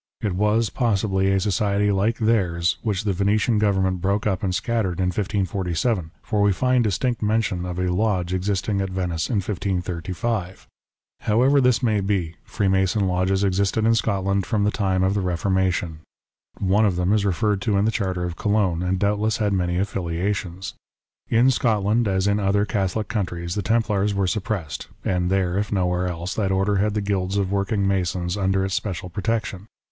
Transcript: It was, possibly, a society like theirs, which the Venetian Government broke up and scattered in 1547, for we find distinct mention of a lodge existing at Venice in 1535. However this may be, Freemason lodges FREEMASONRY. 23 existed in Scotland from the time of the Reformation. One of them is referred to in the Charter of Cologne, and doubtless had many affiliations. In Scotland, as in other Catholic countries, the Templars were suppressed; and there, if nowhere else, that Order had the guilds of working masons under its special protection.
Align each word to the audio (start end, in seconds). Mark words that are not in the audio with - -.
It 0.19 0.33
was, 0.33 0.71
possibly, 0.71 1.31
a 1.31 1.39
society 1.39 1.91
like 1.91 2.17
theirs, 2.17 2.79
which 2.81 3.03
the 3.03 3.13
Venetian 3.13 3.59
Government 3.59 4.01
broke 4.01 4.25
up 4.25 4.41
and 4.41 4.55
scattered 4.55 4.97
in 4.99 5.09
1547, 5.13 6.09
for 6.23 6.41
we 6.41 6.51
find 6.51 6.83
distinct 6.83 7.21
mention 7.21 7.67
of 7.67 7.77
a 7.77 7.93
lodge 7.93 8.33
existing 8.33 8.81
at 8.81 8.89
Venice 8.89 9.29
in 9.29 9.35
1535. 9.35 10.65
However 11.19 11.61
this 11.61 11.83
may 11.83 11.99
be, 12.01 12.33
Freemason 12.43 13.05
lodges 13.07 13.41
FREEMASONRY. 13.41 13.41
23 13.41 13.47
existed 13.47 13.85
in 13.85 13.93
Scotland 13.93 14.45
from 14.47 14.63
the 14.63 14.71
time 14.71 15.03
of 15.03 15.13
the 15.13 15.21
Reformation. 15.21 15.99
One 16.57 16.87
of 16.87 16.95
them 16.95 17.13
is 17.13 17.23
referred 17.23 17.61
to 17.61 17.77
in 17.77 17.85
the 17.85 17.91
Charter 17.91 18.23
of 18.23 18.35
Cologne, 18.35 18.81
and 18.81 18.97
doubtless 18.97 19.37
had 19.37 19.53
many 19.53 19.77
affiliations. 19.77 20.73
In 21.29 21.51
Scotland, 21.51 22.07
as 22.07 22.25
in 22.25 22.39
other 22.39 22.65
Catholic 22.65 23.07
countries, 23.07 23.53
the 23.53 23.61
Templars 23.61 24.15
were 24.15 24.25
suppressed; 24.25 24.87
and 25.05 25.29
there, 25.29 25.59
if 25.59 25.71
nowhere 25.71 26.07
else, 26.07 26.33
that 26.33 26.51
Order 26.51 26.77
had 26.77 26.95
the 26.95 27.01
guilds 27.01 27.37
of 27.37 27.51
working 27.51 27.87
masons 27.87 28.35
under 28.35 28.65
its 28.65 28.73
special 28.73 29.07
protection. 29.11 29.67